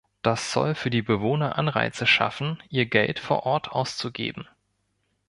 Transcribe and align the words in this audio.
Das 0.23 0.51
soll 0.51 0.73
für 0.73 0.89
die 0.89 1.03
Bewohner 1.03 1.59
Anreize 1.59 2.07
schaffen, 2.07 2.57
ihr 2.69 2.87
Geld 2.87 3.19
vor 3.19 3.45
Ort 3.45 3.71
ausgeben. 3.71 4.47